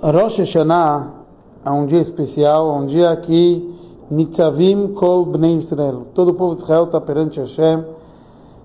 Rosh 0.00 0.38
Hashanah 0.38 1.10
é 1.64 1.70
um 1.70 1.84
dia 1.84 2.00
especial, 2.00 2.72
um 2.72 2.86
dia 2.86 3.16
que 3.16 3.68
Nitzavim 4.08 4.94
Kol 4.94 5.26
Bnei 5.26 5.56
Israel, 5.56 6.06
todo 6.14 6.28
o 6.28 6.34
povo 6.34 6.54
de 6.54 6.62
Israel 6.62 6.84
está 6.84 7.00
perante 7.00 7.40
Hashem, 7.40 7.84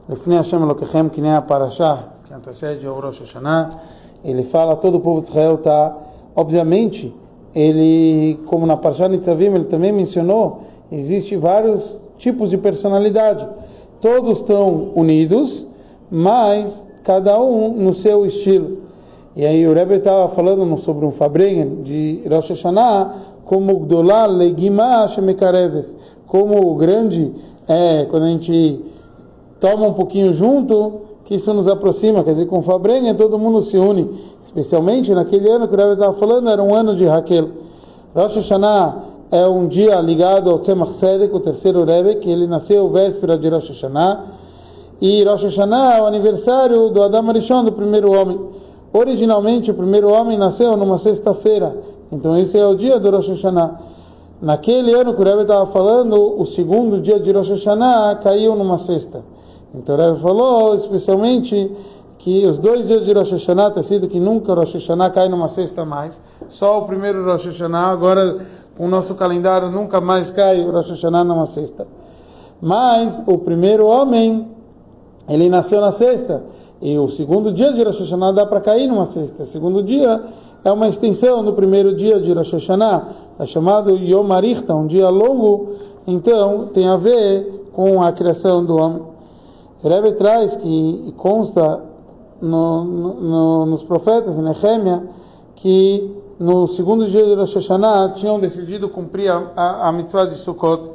Lefnei 0.08 0.38
Hashem 0.38 0.62
Elokechem, 0.62 1.10
que 1.10 1.22
nem 1.22 1.34
a 1.34 1.42
Parashah, 1.42 2.10
que 2.26 2.34
antecede 2.36 2.86
ao 2.86 3.00
Rosh 3.00 3.22
Hashanah, 3.22 3.70
ele 4.24 4.44
fala, 4.44 4.76
todo 4.76 4.98
o 4.98 5.00
povo 5.00 5.22
de 5.22 5.30
Israel 5.30 5.56
está, 5.56 5.98
obviamente, 6.36 7.11
ele, 7.55 8.39
como 8.45 8.68
na 8.68 8.77
Parashah 8.77 9.07
Nitzavim, 9.07 9.55
ele 9.55 9.65
também 9.65 9.91
mencionou, 9.91 10.65
existe 10.91 11.36
vários 11.36 12.00
tipos 12.20 12.52
de 12.52 12.59
personalidade, 12.59 13.50
todos 14.00 14.38
estão 14.38 14.91
unidos, 14.93 15.65
mas 16.11 16.86
cada 17.04 17.41
um 17.41 17.73
no 17.73 17.91
seu 17.91 18.23
estilo. 18.23 18.82
E 19.36 19.45
aí 19.45 19.68
o 19.68 19.73
Rebbe 19.73 19.95
estava 19.95 20.29
falando 20.29 20.77
sobre 20.77 21.05
um 21.05 21.11
Fabrengen 21.11 21.82
de 21.82 22.21
Rosh 22.29 22.50
Hashanah, 22.50 23.15
como 23.46 23.79
Gdolá 23.79 24.28
Legimah 24.28 25.07
Shemekareves, 25.07 25.97
como 26.28 26.71
o 26.71 26.75
grande 26.75 27.33
é 27.68 28.05
quando 28.05 28.24
a 28.24 28.27
gente 28.27 28.79
toma 29.60 29.88
um 29.88 29.93
pouquinho 29.93 30.33
junto, 30.33 31.01
que 31.25 31.36
isso 31.36 31.51
nos 31.51 31.68
aproxima, 31.68 32.23
quer 32.23 32.33
dizer, 32.33 32.45
com 32.45 32.61
Fabrengen 32.61 33.16
todo 33.16 33.39
mundo 33.39 33.61
se 33.61 33.75
une, 33.77 34.08
especialmente 34.44 35.14
naquele 35.16 35.50
ano 35.50 35.67
que 35.67 35.73
o 35.73 35.77
Rebbe 35.77 35.94
estava 35.94 36.13
falando, 36.13 36.50
era 36.50 36.61
um 36.61 36.75
ano 36.75 36.95
de 36.95 37.05
Raquel. 37.05 37.50
Rosh 38.13 38.36
Hashanah 38.36 39.03
é 39.31 39.47
um 39.47 39.67
dia 39.67 40.00
ligado 40.00 40.52
ao 40.52 40.59
Tzemach 40.59 40.94
Sedek, 40.94 41.33
o 41.36 41.39
terceiro 41.39 41.83
Rebbe, 41.86 42.16
que 42.16 42.30
ele 42.30 42.45
nasceu 42.45 42.88
véspera 42.89 43.36
de 43.36 43.50
Rosh 43.50 43.69
Hashanah, 43.69 44.25
e 45.02 45.23
Rosh 45.23 45.45
Hashanah 45.45 45.97
é 45.97 46.02
o 46.03 46.05
aniversário 46.05 46.89
do 46.89 47.02
Adam 47.02 47.30
Arishon, 47.30 47.63
do 47.63 47.72
primeiro 47.72 48.11
homem. 48.11 48.39
Originalmente, 48.94 49.72
o 49.72 49.73
primeiro 49.73 50.08
homem 50.11 50.38
nasceu 50.38 50.78
numa 50.78 51.00
sexta-feira, 51.00 51.75
então 52.11 52.38
esse 52.38 52.56
é 52.56 52.66
o 52.66 52.75
dia 52.75 53.00
do 53.00 53.09
Rosh 53.09 53.30
Hashanah. 53.30 53.80
Naquele 54.39 54.94
ano 54.94 55.16
que 55.16 55.22
o 55.22 55.25
Rebbe 55.25 55.41
estava 55.41 55.66
falando, 55.66 56.39
o 56.39 56.45
segundo 56.45 57.02
dia 57.02 57.19
de 57.19 57.31
Rosh 57.31 57.49
Hashanah 57.49 58.19
caiu 58.21 58.55
numa 58.55 58.77
sexta. 58.77 59.23
Então 59.73 59.95
o 59.95 59.97
Rebbe 59.97 60.19
falou, 60.19 60.75
especialmente, 60.75 61.71
que 62.19 62.45
os 62.45 62.59
dois 62.59 62.86
dias 62.88 63.03
de 63.03 63.14
Rosh 63.14 63.31
Hashanah, 63.31 63.71
tem 63.71 63.81
sido 63.81 64.08
que 64.08 64.19
nunca 64.19 64.53
Rosh 64.53 64.75
Hashanah 64.75 65.09
cai 65.09 65.27
numa 65.27 65.49
sexta 65.49 65.83
mais, 65.83 66.21
só 66.47 66.77
o 66.77 66.86
primeiro 66.86 67.25
Rosh 67.25 67.45
Hashanah, 67.45 67.88
agora 67.88 68.45
com 68.77 68.86
o 68.86 68.88
nosso 68.88 69.16
calendário 69.16 69.71
nunca 69.71 69.99
mais 69.99 70.30
cai 70.30 70.64
o 70.64 70.71
Rosh 70.71 70.91
Hashanah 70.91 71.23
numa 71.23 71.47
sexta. 71.47 71.88
Mas 72.61 73.23
o 73.25 73.39
primeiro 73.39 73.88
homem, 73.88 74.47
ele 75.27 75.49
nasceu 75.49 75.81
na 75.81 75.91
sexta. 75.91 76.44
E 76.84 77.00
o 77.00 77.08
segundo 77.08 77.53
dia 77.53 77.72
de 77.72 77.81
Rosh 77.81 78.02
Hashanah 78.02 78.34
dá 78.34 78.45
para 78.45 78.59
cair 78.59 78.88
numa 78.88 79.06
sexta. 79.06 79.44
O 79.44 79.45
segundo 79.45 79.81
dia 79.81 80.22
é 80.66 80.70
uma 80.70 80.89
extensão 80.89 81.42
do 81.42 81.53
primeiro 81.53 81.95
dia 81.95 82.20
de 82.20 82.34
Rosh 82.34 82.52
Hashanah, 82.52 83.08
é 83.39 83.45
chamado 83.45 83.95
Yom 83.95 84.28
um 84.70 84.86
dia 84.86 85.08
longo, 85.08 85.76
então 86.06 86.66
tem 86.73 86.86
a 86.86 86.98
ver 86.98 87.70
com 87.72 88.04
a 88.04 88.11
criação 88.11 88.66
do 88.66 88.76
homem. 88.76 89.02
Rebbe 89.81 90.11
traz 90.16 90.58
que 90.58 91.14
consta 91.16 91.81
no, 92.42 92.84
no, 92.84 93.66
nos 93.66 93.81
profetas, 93.81 94.38
em 94.38 94.42
Nehemia, 94.42 95.08
que 95.56 96.14
no 96.38 96.67
segundo 96.67 97.08
dia 97.08 97.26
de 97.26 97.34
Rosh 97.34 97.54
Hashanah 97.54 98.09
tinham 98.09 98.42
decidido 98.42 98.89
cumprir 98.89 99.31
a, 99.31 99.52
a, 99.56 99.88
a 99.88 99.92
mitzvah 99.94 100.26
de 100.26 100.36
Sukkot. 100.36 100.92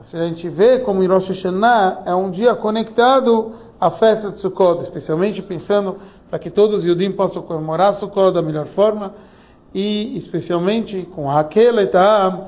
Se 0.00 0.16
a 0.16 0.28
gente 0.28 0.48
vê 0.48 0.78
como 0.78 1.04
Rosh 1.04 1.30
Hashanah 1.30 2.02
é 2.06 2.14
um 2.14 2.30
dia 2.30 2.54
conectado 2.54 3.65
à 3.80 3.90
festa 3.90 4.30
de 4.30 4.38
Sukkot, 4.38 4.82
especialmente 4.82 5.42
pensando 5.42 5.96
para 6.28 6.38
que 6.38 6.50
todos 6.50 6.82
os 6.82 6.84
Yudim 6.84 7.12
possam 7.12 7.42
comemorar 7.42 7.94
Sukkot 7.94 8.32
da 8.32 8.42
melhor 8.42 8.66
forma 8.66 9.14
e 9.74 10.16
especialmente 10.16 11.06
com 11.14 11.26
Raquel 11.26 11.80
e 11.80 11.86
Ta'am, 11.86 12.46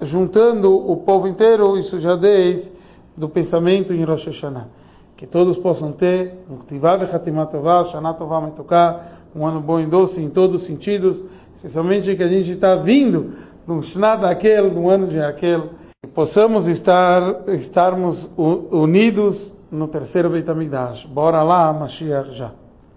juntando 0.00 0.72
o 0.74 0.96
povo 0.98 1.26
inteiro, 1.26 1.76
isso 1.76 1.98
já 1.98 2.14
desde 2.14 2.70
do 3.16 3.28
pensamento 3.28 3.92
em 3.92 4.04
Rosh 4.04 4.26
Hashanah. 4.26 4.68
Que 5.16 5.26
todos 5.26 5.58
possam 5.58 5.92
ter 5.92 6.38
um 6.48 6.56
Ktivav 6.58 7.02
Hatimat 7.02 7.50
Tovah, 7.50 7.84
Shana 7.86 8.14
Tovah 8.14 8.50
um 9.34 9.46
ano 9.46 9.60
bom 9.60 9.78
e 9.78 9.86
doce 9.86 10.20
em 10.20 10.30
todos 10.30 10.62
os 10.62 10.66
sentidos, 10.66 11.22
especialmente 11.54 12.14
que 12.16 12.22
a 12.22 12.28
gente 12.28 12.52
está 12.52 12.76
vindo 12.76 13.34
de 13.66 13.72
um 13.72 13.82
Shna 13.82 14.16
daquele, 14.16 14.70
de 14.70 14.78
um 14.78 14.88
ano 14.88 15.06
de 15.06 15.18
Raquel, 15.18 15.70
que 16.02 16.10
possamos 16.10 16.66
estar, 16.66 17.48
estarmos 17.48 18.28
unidos 18.36 19.54
no 19.70 19.88
terceiro 19.88 20.30
Beit 20.30 20.48
HaMikdash. 20.48 21.06
Bora 21.06 21.42
lá, 21.42 21.72
Mashiach 21.72 22.32
já. 22.32 22.50